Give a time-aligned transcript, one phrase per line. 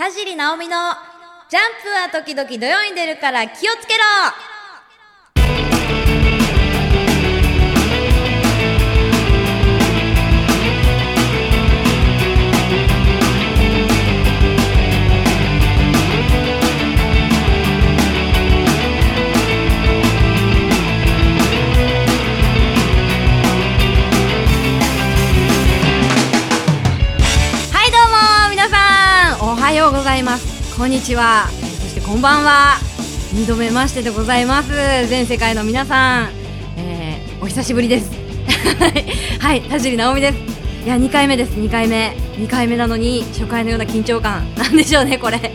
[0.00, 0.76] 田尻直美の
[1.50, 4.49] ジャンプは時々土曜に出るから気をつけろ。
[30.10, 30.76] ざいます。
[30.76, 31.46] こんにちは。
[31.46, 32.78] そしてこんばんは。
[33.32, 34.70] 二度目ましてでございます。
[35.08, 36.30] 全世界の皆さん、
[36.76, 38.10] えー、お久しぶりです。
[39.38, 40.38] はい田尻直美です。
[40.84, 41.52] いや2回目です。
[41.52, 42.16] 2回目。
[42.38, 44.52] 2回目なのに初回のような緊張感。
[44.56, 45.52] なんでしょうねこれ。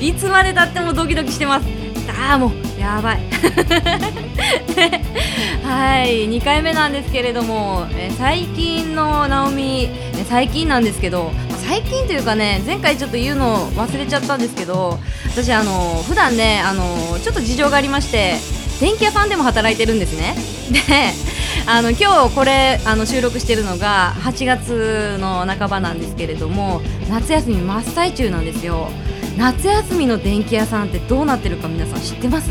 [0.00, 1.66] いつまでたってもドキドキしてます。
[2.30, 3.20] ああもうやばい。
[5.62, 11.30] はい2回目なんですけれども、えー最近の直美えー最近なんですけど
[11.68, 18.36] 最近というかね前回ちょっと言うの忘れちゃったんですけど私あの普段ねあのちょっと事情がありまして
[18.80, 20.34] 電気屋さんでも働いてるんですね。
[20.72, 20.80] で
[21.66, 28.88] あの今日これあの収録してるのが8月の半ばなんですけれども夏休み真っ最中なんですよ。
[29.36, 32.50] 夏休みの電気屋さんってどうなってるか皆さん知ってます？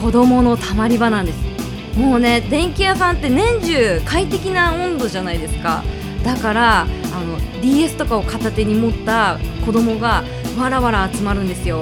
[0.00, 1.98] 子供のたまり場なんです。
[1.98, 5.82] もうね電気屋さんって年中快適な温度じゃないですか。
[6.22, 10.24] だからあの DS とかを片手に持った子供が
[10.58, 11.80] わらわら集まるんですよ。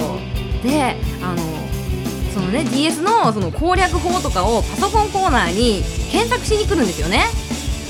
[0.63, 1.59] であの
[2.33, 7.25] そのね DS のその攻略法とかをパソコンコーナーに検索しに来るんですよね。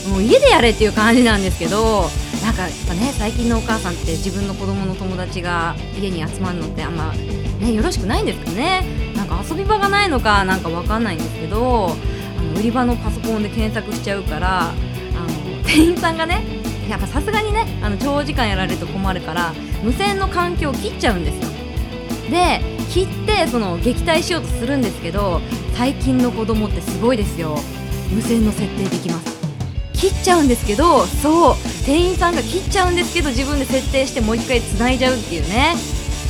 [0.10, 2.10] もう家でやれっていう感じなんですけど
[2.44, 7.14] なんかやっぱね最近のお母さんって自分の子供の友達が家に集まるのってあんま
[7.60, 8.84] ねよろしくないんですかね。
[9.16, 11.96] なんか遊び場がないのかなんかわかんないんですけど
[12.38, 16.59] あの売り場のパソコンで検索しちゃうからあの店員さんがね
[16.90, 21.50] やっぱさすがにねあの長時間やられると困るから無線の環境を切っちゃうんですよ。
[22.30, 25.42] で切ってその撃退しようとするんですけど
[25.76, 27.58] 最近の子供ってすごいですよ。
[28.12, 29.40] 無線の設定できます。
[29.94, 31.56] 切っちゃうんですけどそう
[31.86, 35.76] 店員さんが切っちゃうんですけど自分で設定してもう一回繋いじゃうっていうね。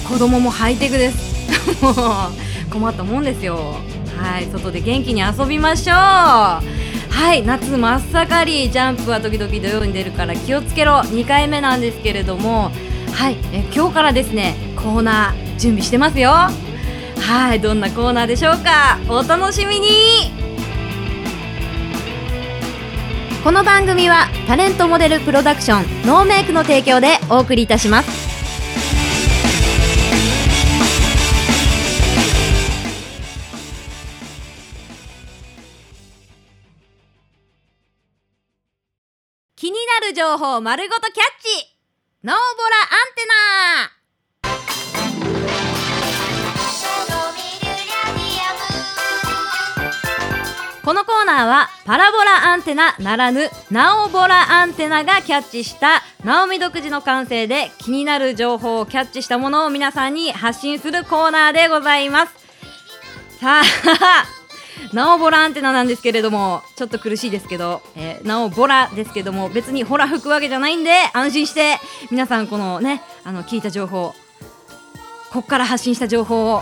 [0.07, 1.29] 子供もハイテクです。
[1.83, 1.93] もう
[2.71, 3.75] 困ったもんですよ。
[4.17, 6.78] はい外で元気に遊びましょう。
[7.19, 10.99] はい夏真っ盛りジャンプは時々土曜に出るから気をつけろ。
[10.99, 12.71] 2回目なんですけれども
[13.13, 16.31] はいえ今日からですねコーナー準備してますよ。
[16.31, 18.97] はいどんなコーナーでしょうか。
[19.09, 20.31] お楽しみに。
[23.43, 28.28] この番組はタレントモデルプロダクションノーメイクの提供でお送りいたします。
[39.59, 41.75] 気になる情報丸ごとキャッチ。
[42.23, 43.91] ノーボラアンテナ。
[50.85, 62.33] このコーナーはパラボラアンテナならぬナオボラアンテナがキャッチしたナオミ独自の感性で気になる情報をキャッチしたものを皆さんに発信するコーナーでございます。
[63.41, 64.38] さあ
[64.93, 71.77] ナオボラアンテナなんですけれどもちょっと苦しいですけど、えー、ナオボラですけども別にホラ吹くわけじゃないんで安心して
[72.11, 74.13] 皆さんこのねあの聞いた情報
[75.31, 76.61] こっから発信した情報を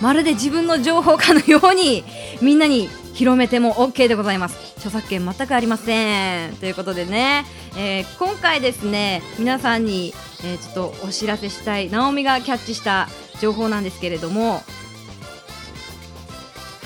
[0.00, 2.04] まるで自分の情報かのように
[2.40, 4.74] みんなに広めても OK でございます。
[4.76, 6.54] 著作権全くありません。
[6.54, 7.44] ということでね、
[7.76, 13.08] えー今回ですね皆さんに、えーちょっとお知らせしたいナオミがキャッチした
[13.40, 14.62] 情報なんですけれども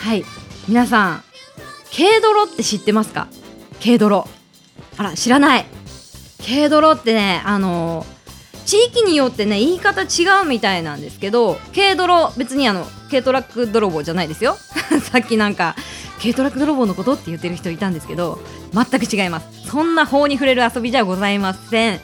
[0.02, 0.24] はい。
[0.68, 1.24] 皆さん
[1.96, 3.28] 軽泥って知ってますか？
[3.82, 4.26] 軽泥
[4.96, 5.66] あら知らない。
[6.44, 8.04] 軽泥ってねあの
[8.66, 14.56] 地域によってね言い方違うみたいなんですけど軽泥別にあの軽トラック泥棒じゃないですよ。
[15.12, 15.76] さっきなんか
[16.20, 18.40] 軽トラック泥棒のことって言ってる人いたんですけど
[18.72, 19.46] 全く違います。
[19.68, 22.00] そんな法に触れる遊びじゃございません。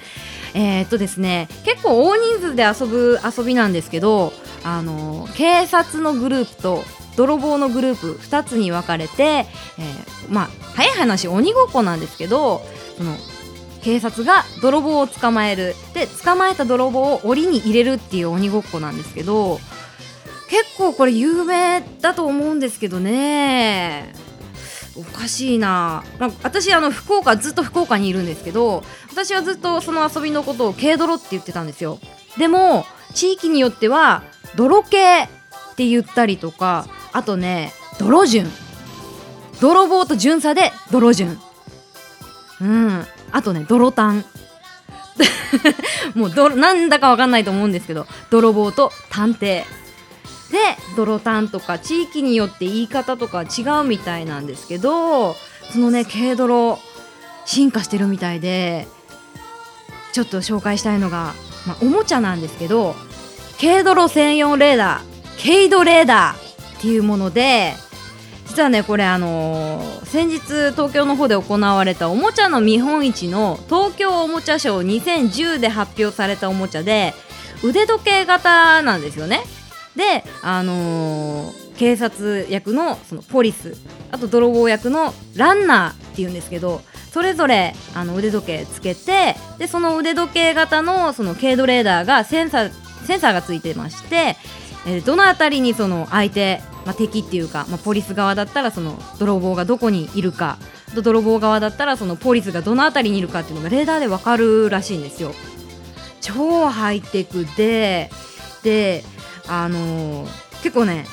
[0.55, 4.33] えー、っとですね結構大人数で遊ぶ遊びなんですけど
[4.65, 6.85] あの警察のグループと
[7.19, 12.63] 泥棒のグループ2つに分かれて、えーまあ早い話鬼ごっこなんですけど
[12.97, 13.17] その
[13.83, 15.75] 警察が泥棒を捕まえる。
[15.95, 19.59] で捕まえた泥棒を檻に入れるっていう鬼ごっこなんですけど
[20.49, 24.15] 結構これ有名だと思うんですけどね。
[24.97, 26.05] おかしいな。
[26.19, 31.99] なんか私あの福岡ずっと福岡にいるんですけど私はずっとその遊びのことを軽泥って言ってたんですよ。
[32.37, 32.85] でも
[33.15, 34.23] 地域によっては
[34.57, 35.29] 泥系っ
[35.77, 36.87] て言ったりとか
[37.19, 38.47] あとね泥順
[39.61, 41.37] 泥棒と巡査で泥順
[42.61, 43.05] うん。
[43.33, 44.25] あとね泥炭
[46.15, 49.39] もうどなんだかわかんないと思うんですけど泥棒と探偵。
[49.41, 49.65] で
[50.97, 55.37] 泥探とか地域によって言い方とか違うみたいなんですけど
[55.73, 56.79] そのね軽泥
[57.45, 58.87] 進化してるみたいで
[60.13, 61.35] ちょっと紹介したいのが、
[61.67, 62.95] まあ、おもちゃなんですけど
[63.61, 65.19] 軽泥専用レーダー。
[65.43, 66.48] 軽度レーダー。
[66.79, 67.75] っていうもので
[68.47, 77.15] 実はねこれあのー、先日東京の方で行われたおもちゃの見本市の東京おもちゃショー2010で発表されたおもちゃで
[77.63, 79.41] 腕時計型なんですよね。
[79.97, 83.77] であのー、警察役のそのポリス
[84.13, 86.83] あと泥棒役のランナーっていうんですけど
[87.13, 92.71] それぞれあの腕時計つけてでその腕時計型のその軽度レーダーがセンサー
[93.05, 94.37] センサーがついてまして、
[94.89, 100.57] えー、どの辺りにその相手まあ、敵っていうか、まあ、ポリス側だったらその泥棒がどこにいるか
[100.95, 105.35] 泥棒側だったらそのポリスがどの辺りにいるかっていうのがレーダーで分かるらしいんですよ。
[106.23, 108.11] 超ハイテクで
[108.63, 109.05] で
[109.49, 111.05] あのー、結構ね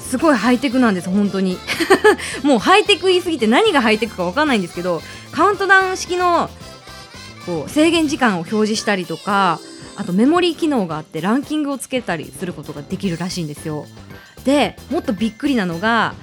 [0.00, 1.58] すごいハイテクなんです本当に
[2.42, 6.50] もうハイテク言いすぎて何がハイテクか分かんないんですけどカウントダウン式の
[7.44, 9.60] こう制限時間を表示したりとか
[9.96, 13.86] あとメモリー機能があってランキングをつけたりすることができるらしいんですよ。
[14.44, 16.14] でもっとびっくりなのが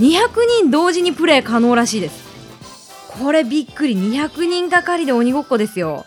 [0.00, 0.30] 200
[0.60, 2.22] 人同時にプレイ可能らしいです。
[3.20, 3.94] これびっくり。
[3.94, 6.06] 200人がかりで鬼ごっこですよ。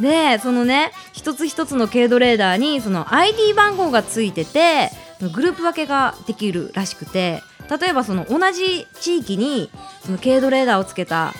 [0.00, 4.90] でそのね一つ一つの軽度レーダーにその ID 番号がついてて
[5.34, 7.42] グループ分けができるらしくて
[7.80, 9.70] 例えばその同じ地域に
[10.04, 11.32] その軽度レーダーをつけた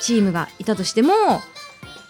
[0.00, 1.12] チームがいたとしても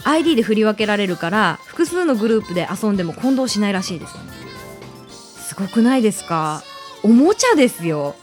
[0.04, 5.48] ID で振り分けられるから複数のグループで遊んでも混同しないらしいです。
[5.48, 6.62] すごくないですか？
[7.02, 8.14] おもちゃですよ。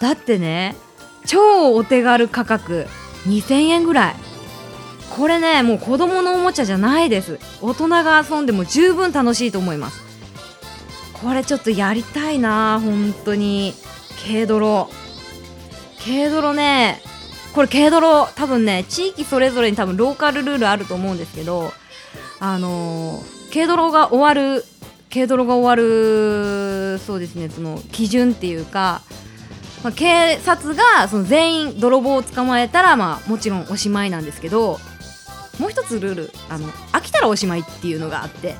[0.00, 0.76] だってね
[1.24, 2.86] 超お手軽価格。
[3.26, 4.16] 2000円ぐらい。
[5.16, 7.38] これねもう子供のおもちゃじゃないです。
[7.62, 10.02] 大人が遊んでも十分楽しいと思います。
[11.14, 13.72] これちょっとやりたいな本当に。
[14.26, 14.90] 軽泥。
[16.04, 17.00] 軽泥ね
[17.54, 21.72] これ軽泥多分ね地域それぞれに多分ローカルルールあると思うんですけど
[22.40, 24.64] あのー、軽泥が終わる
[25.12, 29.02] 軽泥が終わるそうですねその基準っていうか、
[29.82, 34.78] まあ、警察がその全員泥棒を捕まえたら、まあ、もちろんおしまいなんですけど
[35.58, 38.56] もう一つルールあの飽きたらおしまいっていうのがあって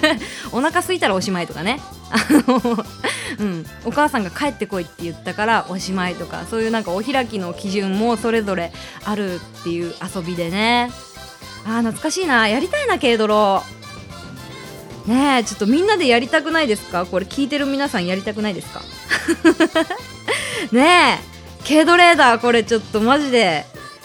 [0.52, 1.80] お腹空いたらおしまいとかね
[2.10, 2.84] あの、
[3.38, 8.72] うん、お母さんが帰ってこいって言ったからおしまいとかそういうなんかお開きの基準もそれぞれ
[9.04, 10.90] あるっていう遊びでね。
[11.66, 12.46] あー懐かしいな。
[12.48, 13.62] やりたいな軽泥。
[15.06, 17.04] ねえちょっとみんなでやりたくないですか？
[17.06, 18.80] これ聞いてる皆さんやりたくないですか？
[20.72, 23.64] ねえ軽ドレーダーこれちょっとマジで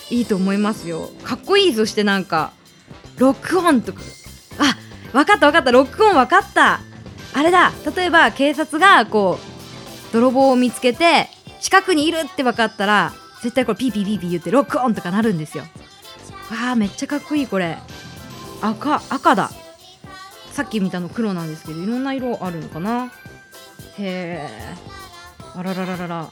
[0.10, 1.10] いいと思いますよ。
[1.24, 2.52] かっこいいそしてなんか。
[3.18, 4.02] ロックオンとか。
[4.60, 4.76] あ
[5.12, 5.72] 分かった分かった。
[5.72, 6.80] ロックオン分かった。
[7.34, 7.72] あれだ。
[7.96, 11.30] 例えば警察がこう泥棒を見つけて
[11.62, 13.14] 近くにいるって分かったら
[13.44, 15.66] 絶対これピーピーピーピー言ってロックオンとかなるんですよ。
[16.50, 17.78] わあめっちゃかっこいいこれ。
[18.62, 19.52] 赤赤だ。
[20.52, 23.06] さっき見たの黒なんですけどいろんな色あるのかな。
[23.06, 23.10] へ
[24.00, 24.50] え
[25.56, 26.30] あららららら。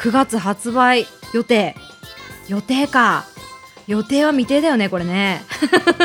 [0.00, 1.74] 9月発売予定。
[2.48, 3.24] 予定か。
[3.86, 5.42] 予定は未定だよねこれね。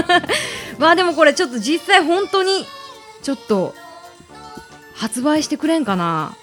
[0.78, 2.66] まあでもこれちょっと実際本当に
[3.22, 3.76] ちょっと
[4.96, 6.36] 発売してくれんかな。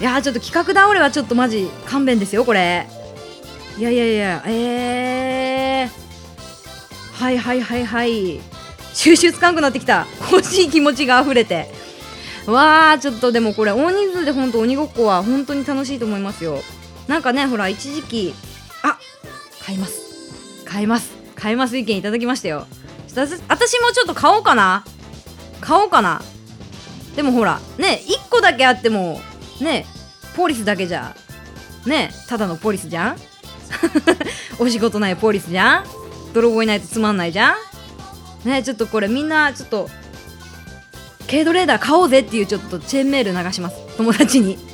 [0.00, 2.88] いやちょっと企画倒れはちょっとマジ勘弁ですよこれ。
[3.78, 5.53] いやいやいやえー、
[7.14, 8.40] はいはいはいはい。
[8.92, 10.06] 収集つかんくなってきた。
[10.30, 11.68] 欲しい気持ちが溢れて。
[12.46, 16.60] わあちょっとでもこれ大人数で本当鬼ごっこは本当に楽しいと思いますよ。
[17.08, 18.34] なんかねほら一時期
[18.82, 18.98] あ
[19.64, 20.00] 買います。
[20.64, 21.12] 買います。
[21.34, 22.66] 買います意見いただきましたよ。
[23.48, 24.84] 私もちょっと買おうかな。
[25.60, 26.20] 買おうかな。
[27.16, 29.20] でもほらね1個だけあっても
[29.60, 29.86] ね
[30.36, 31.14] ポリスだけじゃ
[31.86, 33.16] ねただのポリスじゃん？
[34.58, 36.03] お仕事ないポリスじゃん？
[36.34, 37.54] 泥棒いないとつまんないじゃ
[38.44, 38.48] ん。
[38.48, 39.88] ねちょっとこれみんなちょっと
[41.30, 43.76] 軽ドレーダー買おうぜっていうちょっとチェーンメール流します。
[43.96, 44.58] 友達に。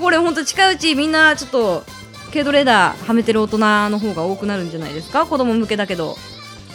[0.00, 1.84] これほんと近いうちみんなちょっと
[2.30, 3.58] 軽ドレーダーはめてる大人
[3.90, 5.26] の方が多くなるんじゃないですか？
[5.26, 6.16] 子供向けだけど。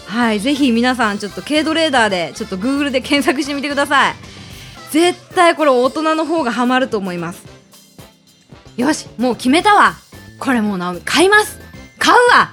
[0.06, 4.16] はいぜひ皆さんちょっと軽ドレーダーでちょっと Google で検索してみてください。
[4.92, 7.44] 絶対これ大人の方がハマると思います。
[8.76, 9.96] よしもう決めたわ。
[10.40, 11.59] これもうな買います。
[12.10, 12.50] 買うわ。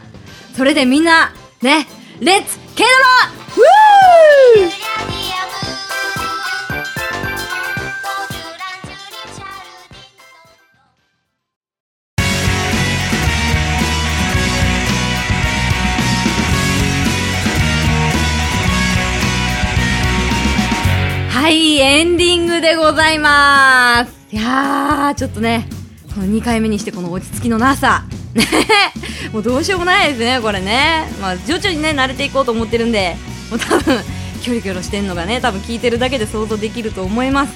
[0.54, 1.32] それでみんな、
[1.62, 1.86] ね、
[2.20, 4.70] レッツケイドラウー
[21.30, 24.12] はい、エンディングでございます。
[24.30, 25.66] いやー、ちょっとね、
[26.14, 28.04] この2回目にしてこの落ち着きのなさ、
[28.36, 28.46] ね
[29.32, 31.08] もうどうしようもないですねこれね。
[31.20, 33.16] まあ徐々にね慣れていこうと思ってるんで
[33.50, 34.04] もう多分
[34.42, 37.52] キョロキョロしてんのがね多分聞いてるだけで想像できると思います。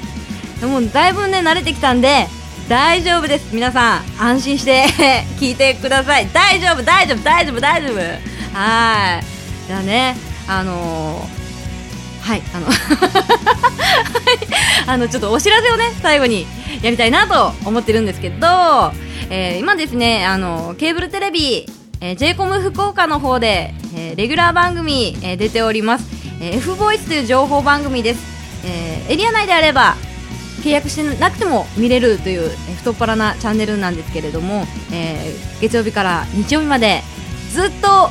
[0.61, 2.29] でもだいぶね慣れてきたんで
[2.69, 3.47] 大丈夫です。
[3.53, 4.87] 皆さん安心して
[5.41, 6.29] 聞いてください。
[6.33, 7.99] 大丈夫大丈夫大丈夫大丈夫。
[8.59, 9.25] はい。
[9.67, 10.17] じゃあね
[10.49, 12.67] あのー、はいあの
[14.87, 16.47] あのちょっとお知らせをね最後に
[16.83, 18.93] やりたいなと思ってるんですけど、
[19.31, 21.67] えー、今ですねあのケーブルテレビ、
[22.01, 26.07] えー、j コム福岡の方で、えー、レギュラー番組、えー、出ております、
[26.41, 28.21] えー、F ボイスという情報番組です、
[28.65, 29.97] えー、エリア内であれば
[30.63, 37.03] 契約してなくても見れるという、えー、太っ腹なチャンネルなんですけれども、えー、月曜日から日曜日まで
[37.51, 38.11] ずっと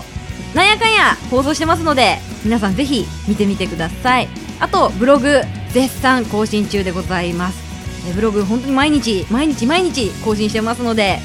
[0.56, 4.28] なんやかんや放送してますので皆さんぜひ見てみてください。
[4.60, 7.70] あとブログ絶賛更新中でございます。
[8.10, 11.20] えブログ本当に毎日毎日毎日更新してますので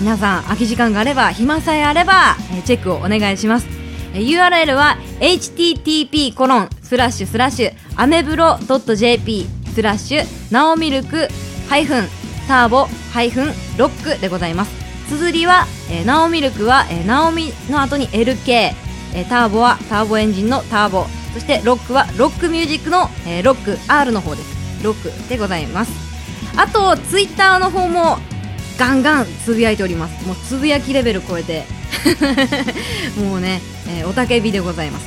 [0.00, 3.66] 皆さん空き時間があれば暇さえあれば、えチェックをお願いします、
[4.14, 11.28] え URL は http コロンスラッシュスラッシュアメブロ .jp スラッシュナオミルク
[11.68, 12.04] ハイフン
[12.46, 14.72] ターボハイフンロックでございます。
[15.08, 21.06] 綴りは、えー、ナオミルクは、えー、ナオミの後に LK、えー、ターボはターボエンジンのターボ。
[21.32, 24.84] そしてロックはロックミュージックの、えー、ロック R の方です。
[24.84, 25.92] ロックでございます。
[26.56, 28.18] あとツイッターの方も
[28.78, 30.26] ガンガンつぶやいております。
[30.26, 31.64] もうつぶやきレベル超えて。
[33.18, 35.06] もうね、えー、おたけびでございます。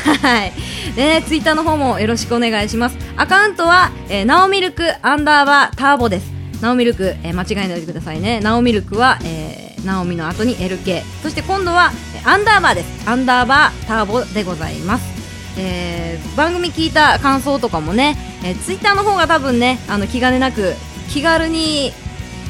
[0.22, 0.52] はい。
[0.96, 2.96] でねツイッターの方もよろしくお願いします。
[3.16, 6.32] アカウントは、えー、ナオミルクアンダーバーターボです。
[6.60, 8.40] ナオミルク、えー、間違えないでくださいね。
[8.40, 11.92] ナオミルクは、えー、ナオミの後に LK そして今度は
[12.24, 13.08] アンダーバーです。
[13.08, 15.19] アンダーバーターボでございます。
[15.58, 20.74] えー、番組聞いた感想とかもね、えー、ツイッターの方が多分ねあの気兼ねなく
[21.08, 21.92] 気軽に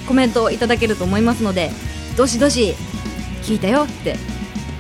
[0.07, 1.71] コメントいただけると思いますので
[2.17, 2.75] どしどし
[3.43, 4.17] 聞いたよって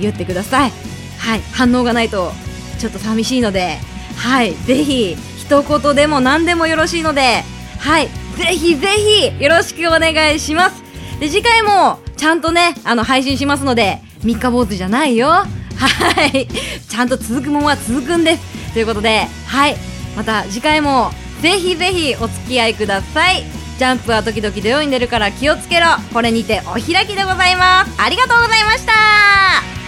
[0.00, 0.72] 言ってください。
[1.18, 1.40] はい。
[1.52, 2.32] 反応がないと
[2.78, 3.78] ちょっと寂しいので
[4.16, 4.54] はい。
[4.54, 7.42] ぜひ一言でも何でもよろしいので
[7.78, 8.08] はい。
[8.36, 10.82] ぜひぜひよろしくお願いします。
[11.20, 15.44] で次回もちゃんとねあの配信しますので三日坊主じゃないよ。
[15.86, 16.46] はい。
[16.88, 18.72] ちゃんと続くもんは続くんです。
[18.72, 19.76] ということではい。
[20.16, 21.10] また次回も
[21.40, 23.44] ぜひぜひお付き合いください。
[23.78, 25.86] ジャンプは時々土曜に出るから気をつけろ。
[26.12, 27.92] これにてお開きでございます。
[27.98, 29.79] ありがとうございました。